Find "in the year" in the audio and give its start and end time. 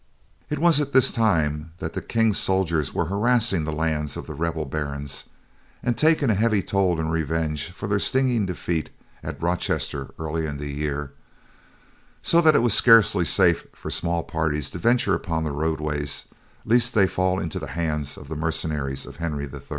10.49-11.11